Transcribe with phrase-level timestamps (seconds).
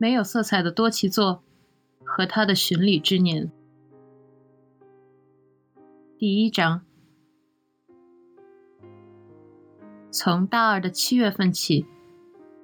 [0.00, 1.42] 没有色彩的多奇座
[2.02, 3.52] 和他的巡礼之年。
[6.16, 6.80] 第一章，
[10.10, 11.84] 从大二的七月份起，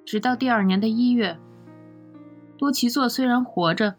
[0.03, 1.37] 直到第二年的一月，
[2.57, 3.93] 多奇座虽然活着，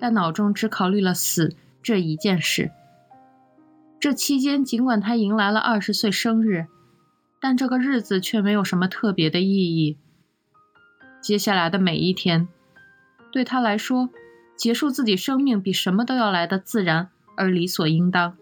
[0.00, 2.72] 但脑中只考虑了死这一件事。
[4.00, 6.66] 这期间，尽管他迎来了二十岁生日，
[7.40, 9.96] 但这个日子却没有什么特别的意义。
[11.22, 12.48] 接下来的每一天，
[13.36, 14.08] 对他来说，
[14.56, 18.38] 结束自己生命比什么都要来的自然而理所应当。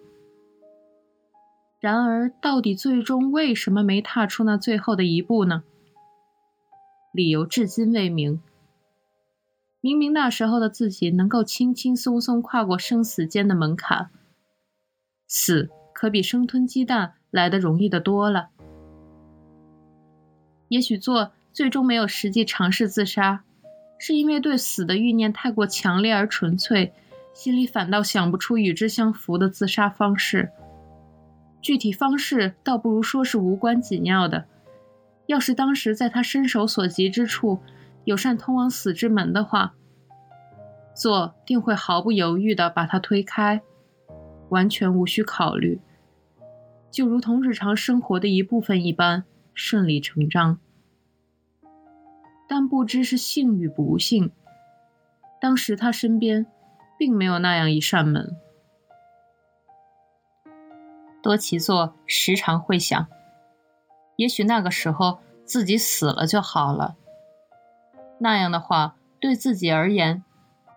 [1.81, 5.65] 然而，到底最终为什么没踏出那最后的一步呢？
[7.13, 8.41] 理由至今未明。
[9.81, 14.11] 明明那时候的自己能够轻轻松松跨过生死间的门槛，
[15.27, 18.51] 死可比生吞鸡蛋来的容易的多了。
[20.69, 23.43] 也许做最终没有实际尝试自杀，
[23.99, 26.93] 是因为对死的欲念太过强烈而纯粹，
[27.33, 30.51] 心里反倒想不出与之相符的自杀方式。
[31.63, 34.45] 具体方式倒不如说是无关紧要的。
[35.27, 37.61] 要是当时在他伸手所及之处
[38.05, 39.75] 有扇通往死之门的话，
[40.95, 43.63] 做定会毫不犹豫地把它推开，
[44.51, 45.81] 完全无需考虑，
[46.91, 50.59] 就如同日常生活的一部分一般顺理成章。
[52.49, 54.31] 但不知是幸与不幸，
[55.41, 56.47] 当时他身边
[56.99, 58.37] 并没有那样一扇门。
[61.23, 63.07] 多奇座时常会想，
[64.17, 66.97] 也许那个时候自己死了就好了。
[68.19, 70.23] 那样的话，对自己而言，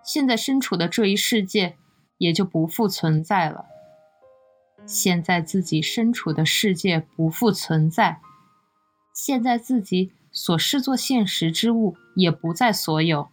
[0.03, 1.75] 现在身处的这一世界
[2.17, 3.65] 也就不复存在了。
[4.85, 8.21] 现在自己身处的世界不复存在，
[9.13, 13.29] 现在自己所视作现实之物也不再所有，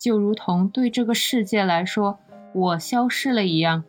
[0.00, 2.18] 就如同对这个世界来说，
[2.52, 3.84] 我消失了一样。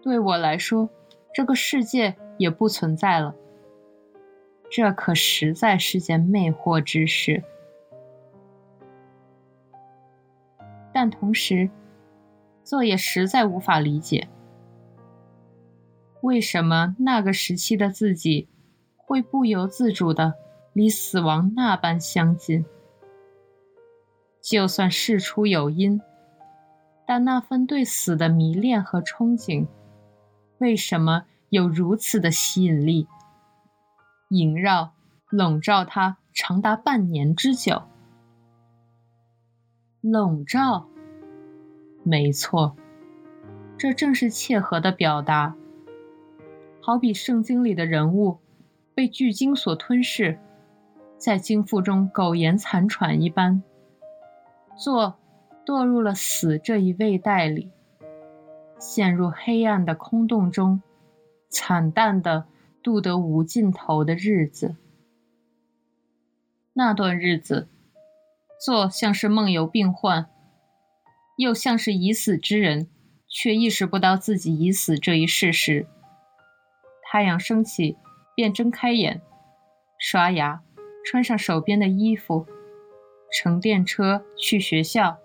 [0.00, 0.88] 对我来说，
[1.34, 3.34] 这个世界也不存在了。
[4.70, 7.42] 这可实在是件魅惑之事。
[10.92, 11.68] 但同时，
[12.62, 14.28] 这也实在无法理解，
[16.20, 18.46] 为什么那个时期的自己
[18.96, 20.34] 会不由自主的
[20.78, 22.64] 离死亡那般相近。
[24.40, 26.00] 就算事出有因，
[27.04, 29.66] 但那份对死的迷恋和憧憬。
[30.58, 33.08] 为什么有如此的吸引力，
[34.28, 34.92] 萦绕、
[35.30, 37.82] 笼罩他长达半年之久？
[40.00, 40.86] 笼罩，
[42.04, 42.76] 没错，
[43.76, 45.56] 这正是切合的表达。
[46.80, 48.38] 好比圣经里的人物
[48.94, 50.38] 被巨鲸所吞噬，
[51.18, 53.62] 在经腹中苟延残喘一般，
[54.76, 55.18] 做
[55.66, 57.70] 堕入了死这一胃袋里。
[58.78, 60.80] 陷入黑暗的空洞中，
[61.50, 62.46] 惨淡的
[62.80, 64.76] 度得无尽头的日子。
[66.74, 67.66] 那段日子，
[68.64, 70.30] 做像是梦游病患，
[71.36, 72.88] 又像是已死之人，
[73.28, 75.88] 却意识不到自己已死这一事实。
[77.10, 77.96] 太阳升起，
[78.36, 79.20] 便睁开眼，
[79.98, 80.62] 刷牙，
[81.04, 82.46] 穿上手边的衣服，
[83.32, 85.18] 乘电车去学校，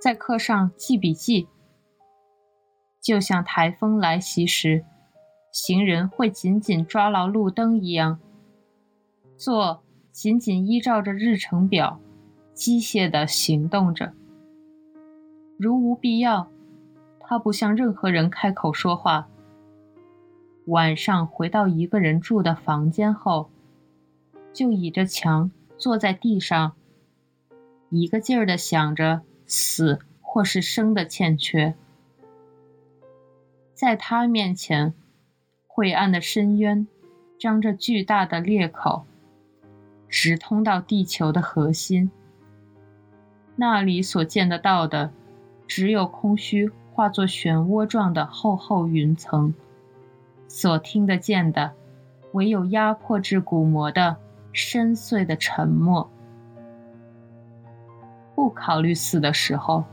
[0.00, 1.48] 在课上记笔记。
[3.00, 4.84] 就像台风来袭时，
[5.52, 8.18] 行人会紧紧抓牢路灯一样，
[9.36, 12.00] 做紧紧依照着日程表，
[12.52, 14.12] 机械地行动着。
[15.58, 16.50] 如无必要，
[17.20, 19.28] 他不向任何人开口说话。
[20.66, 23.50] 晚上回到一个人住的房间后，
[24.52, 26.72] 就倚着墙坐在地上，
[27.90, 31.74] 一个劲儿地想着死或是生的欠缺。
[33.74, 34.92] 在他面前，
[35.66, 36.86] 晦暗的深渊
[37.38, 39.06] 张着巨大的裂口，
[40.08, 42.10] 直通到地球的核心。
[43.54, 45.12] 那里所见得到的，
[45.66, 49.52] 只有空虚化作漩涡状的厚厚云层；
[50.48, 51.72] 所听得见的，
[52.32, 54.16] 唯有压迫至骨膜的
[54.58, 56.10] 深邃的沉默。
[58.34, 59.84] 不考虑死的时候，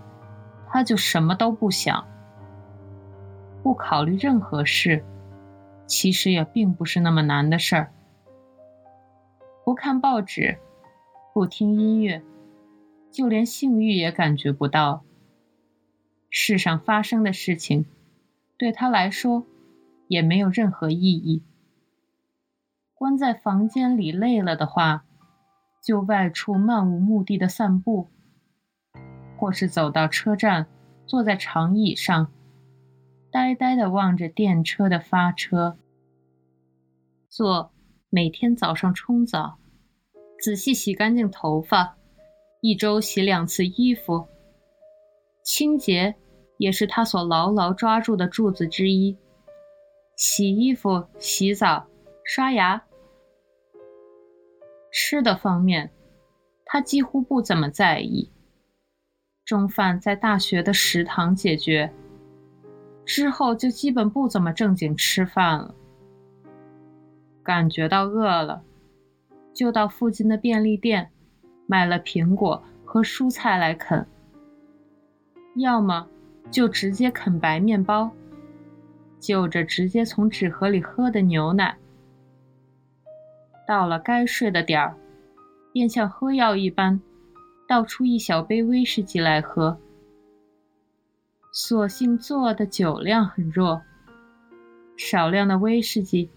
[0.67, 2.03] 他就什么都不想。
[3.61, 5.03] 不考虑任何事，
[5.85, 7.93] 其实也并不是那么难的事儿。
[9.63, 10.57] 不看报纸，
[11.31, 12.23] 不听音乐，
[13.11, 15.03] 就连性欲也感觉不到。
[16.31, 17.85] 世上发生的事情，
[18.57, 19.45] 对他来说
[20.07, 21.43] 也没有任何意义。
[22.95, 25.03] 关在房间里累了的话，
[25.85, 28.07] 就外出漫无目的的散步，
[29.37, 30.67] 或是走到车站，
[31.05, 32.31] 坐在长椅上，
[33.29, 35.77] 呆呆地望着电车的发车。
[37.27, 37.73] 做
[38.09, 39.57] 每天早上冲澡，
[40.41, 41.97] 仔细洗干净头发，
[42.61, 44.25] 一周洗两次衣服。
[45.43, 46.15] 清洁
[46.57, 49.17] 也是他所牢牢抓住的柱子之一。
[50.15, 51.85] 洗衣服、洗澡、
[52.27, 52.83] 刷牙。
[54.91, 55.91] 吃的方面，
[56.65, 58.31] 他几乎不怎么在意。
[59.45, 61.93] 中饭在大学的食堂解决，
[63.05, 65.75] 之后就基本不怎么正经吃饭了。
[67.43, 68.63] 感觉到饿了，
[69.53, 71.11] 就到附近的便利店
[71.67, 74.07] 买了苹果和蔬菜来啃，
[75.57, 76.07] 要么
[76.49, 78.09] 就直接啃白面包，
[79.19, 81.77] 就着直接从纸盒里喝的牛奶。
[83.67, 84.97] 到了该睡的点儿，
[85.73, 87.01] 便像喝药一般，
[87.67, 89.79] 倒出一小杯威士忌来喝。
[91.51, 93.81] 所幸做的酒量很弱，
[94.97, 96.29] 少量的威士忌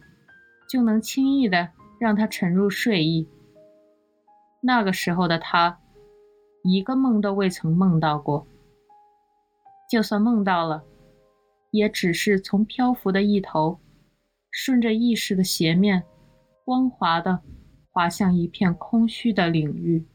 [0.68, 3.28] 就能轻易的让他沉入睡意。
[4.60, 5.80] 那个时候的他，
[6.62, 8.46] 一个梦都未曾梦到过。
[9.90, 10.84] 就算梦到了，
[11.70, 13.80] 也只是从漂浮的一头，
[14.50, 16.04] 顺着意识的斜面。
[16.68, 17.40] 光滑的
[17.90, 20.06] 滑向一片空虚的领域，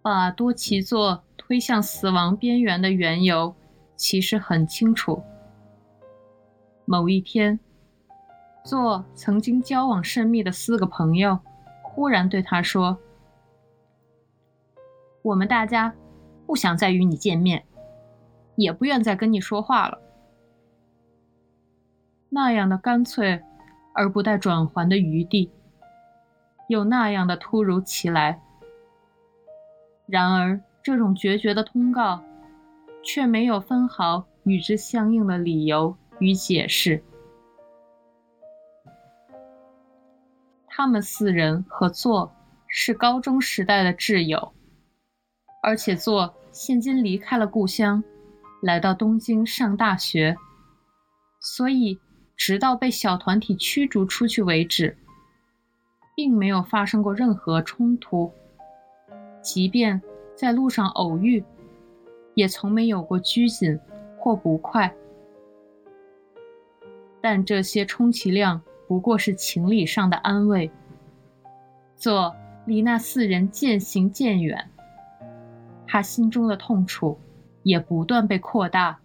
[0.00, 3.52] 把多奇座推向死亡边缘的缘由，
[3.96, 5.20] 其实很清楚。
[6.84, 7.58] 某一天，
[8.64, 11.36] 做曾经交往甚密的四个朋友，
[11.82, 12.96] 忽然对他说。
[15.22, 15.94] 我们大家
[16.46, 17.64] 不想再与你见面，
[18.56, 20.00] 也不愿再跟你说话了。
[22.28, 23.42] 那样的干脆
[23.94, 25.50] 而不带转圜的余地，
[26.68, 28.40] 又那样的突如其来。
[30.06, 32.22] 然而，这种决绝的通告，
[33.02, 37.02] 却没有分毫与之相应的理由与解释。
[40.66, 42.32] 他们四人合作
[42.66, 44.52] 是高中时代的挚友。
[45.62, 48.02] 而且，做现今离开了故乡，
[48.62, 50.36] 来到东京上大学，
[51.38, 51.98] 所以
[52.36, 54.96] 直到被小团体驱逐出去为止，
[56.16, 58.32] 并没有发生过任何冲突。
[59.42, 60.00] 即便
[60.34, 61.44] 在路上偶遇，
[62.34, 63.78] 也从没有过拘谨
[64.18, 64.94] 或不快。
[67.20, 70.70] 但这些充其量不过是情理上的安慰。
[71.96, 72.34] 做
[72.64, 74.70] 离那四人渐行渐远。
[75.92, 77.18] 他心中的痛楚
[77.64, 79.00] 也不断被扩大，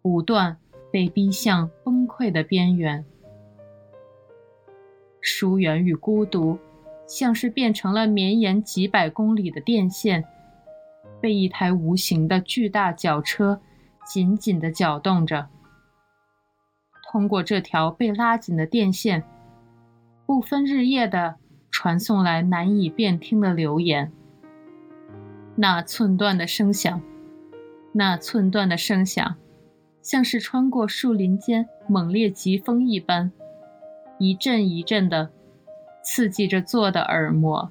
[0.00, 0.56] 不断
[0.90, 3.04] 被逼向崩溃的边缘。
[5.20, 6.58] 疏远与孤独，
[7.06, 10.24] 像是变成了绵延几百公里的电线，
[11.20, 13.60] 被一台无形的巨大绞车
[14.06, 15.48] 紧紧地搅动着。
[17.10, 19.22] 通过这条被拉紧的电线，
[20.24, 21.36] 不分日夜地
[21.70, 24.10] 传送来难以辨听的流言。
[25.56, 27.00] 那寸断的声响，
[27.92, 29.36] 那寸断的声响，
[30.02, 33.30] 像是穿过树林间猛烈疾风一般，
[34.18, 35.30] 一阵一阵的
[36.02, 37.70] 刺激着坐的耳膜。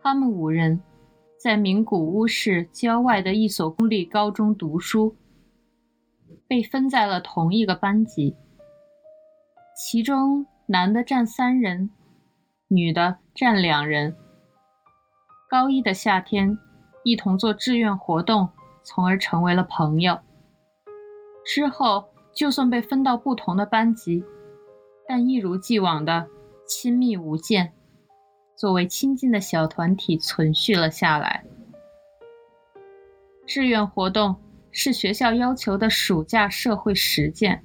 [0.00, 0.80] 他们五人
[1.36, 5.16] 在名古屋市郊外的一所公立高中读书，
[6.46, 8.36] 被分在了同一个班级，
[9.74, 11.90] 其中男的占三人。
[12.68, 14.14] 女的占两人。
[15.48, 16.58] 高一的夏天，
[17.02, 18.50] 一同做志愿活动，
[18.82, 20.18] 从而成为了朋友。
[21.46, 24.22] 之后，就算被分到不同的班级，
[25.08, 26.28] 但一如既往的
[26.66, 27.72] 亲密无间，
[28.54, 31.44] 作为亲近的小团体存续了下来。
[33.46, 34.36] 志愿活动
[34.70, 37.64] 是学校要求的暑假社会实践，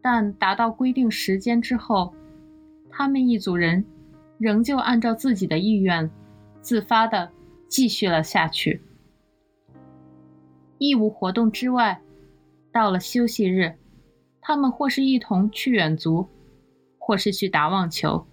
[0.00, 2.14] 但达到规定时间之后。
[2.98, 3.84] 他们一组人
[4.38, 6.10] 仍旧按照自己的意愿，
[6.62, 7.30] 自发的
[7.68, 8.82] 继续了下去。
[10.78, 12.00] 义务活动之外，
[12.72, 13.74] 到了休息日，
[14.40, 16.26] 他们或是一同去远足，
[16.96, 18.26] 或是去打网球，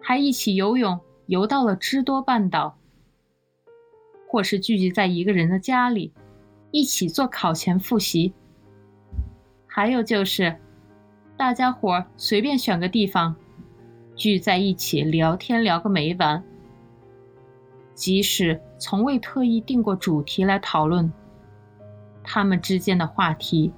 [0.00, 2.76] 还一起游泳，游到了芝多半岛；
[4.28, 6.12] 或是聚集在一个人的家里，
[6.72, 8.34] 一起做考前复习。
[9.66, 10.60] 还有就是，
[11.38, 13.34] 大家伙随便选个地方。
[14.16, 16.42] 聚在一起聊天聊个没完，
[17.94, 21.12] 即使从未特意定过主题来讨论，
[22.24, 23.70] 他们之间的话题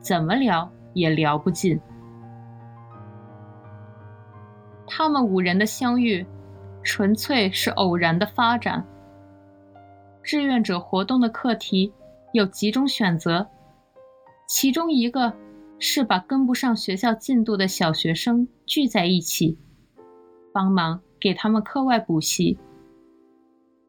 [0.00, 1.80] 怎么聊也聊不尽。
[4.86, 6.26] 他们五人的相遇，
[6.82, 8.86] 纯粹是偶然的发展。
[10.22, 11.90] 志愿者活动的课题
[12.32, 13.48] 有几种选择，
[14.46, 15.32] 其中一个
[15.78, 19.58] 是把跟不上学校进度的小学生聚在一起，
[20.52, 22.58] 帮忙给他们课外补习。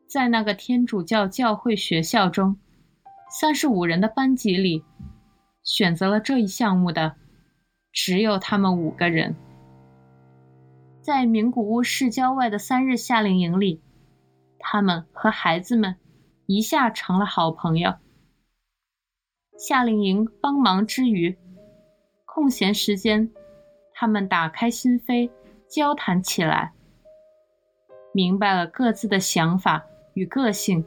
[0.08, 2.58] 在那个天主教教会学校中，
[3.30, 4.84] 三十五人的班级里，
[5.64, 7.16] 选择了这一项目的
[7.92, 9.36] 只有他们五个人。
[11.02, 13.82] 在名古屋市郊外的三日夏令营里，
[14.60, 15.96] 他们和孩子们
[16.46, 17.96] 一下成了好朋友。
[19.58, 21.38] 夏令营帮忙之余，
[22.26, 23.32] 空闲时间，
[23.94, 25.30] 他们打开心扉，
[25.70, 26.74] 交谈起来，
[28.12, 29.86] 明白了各自的想法
[30.16, 30.84] 与个性。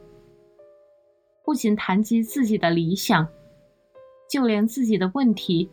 [1.45, 3.27] 不仅谈及自己的理想，
[4.29, 5.71] 就连自己的问题，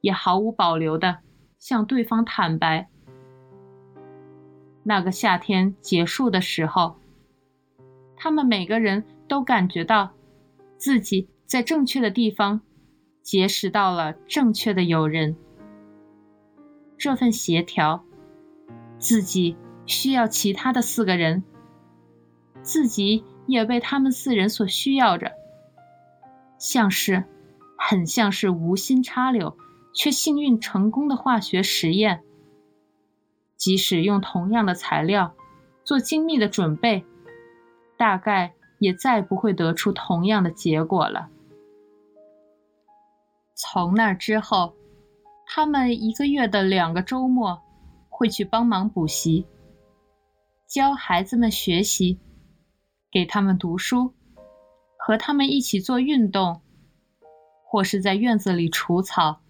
[0.00, 1.18] 也毫无保留地
[1.58, 2.88] 向对方坦白。
[4.84, 6.96] 那个夏天结束的时候，
[8.16, 10.12] 他们每个人都感觉到
[10.76, 12.60] 自己在正确的地方
[13.22, 15.36] 结识到了正确的友人。
[16.96, 18.04] 这份协调，
[19.04, 21.44] 自己需要其他的四个人，
[22.62, 25.32] 自己也被他们四人所需要着，
[26.58, 27.24] 像是，
[27.76, 29.58] 很像是无心插柳
[29.92, 32.22] 却幸运成功的化学实验。
[33.58, 35.34] 即使用同样的材料
[35.84, 37.04] 做精密的准备，
[37.98, 41.28] 大概也再不会得出同样的结果了。
[43.54, 44.74] 从那之后，
[45.44, 47.60] 他们一个月的两个周末
[48.16, 49.44] 会去帮忙补习，
[50.68, 52.20] 教孩子们学习，
[53.10, 54.14] 给他们读书，
[54.96, 56.62] 和他们一起做运动，
[57.64, 59.40] 或是在院子里除草，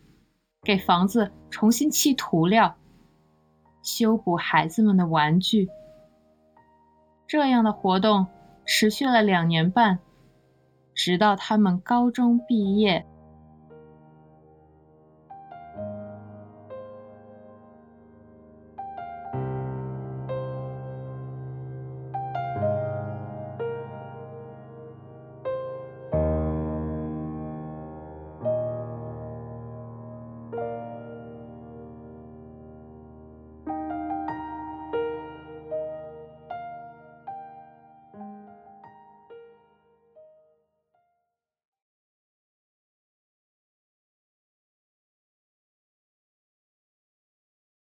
[0.62, 2.74] 给房子重新砌涂料。
[3.82, 5.68] 修补孩子们的玩具，
[7.26, 8.26] 这样的活动
[8.64, 9.98] 持续了两年半，
[10.94, 13.06] 直到他们高中毕业。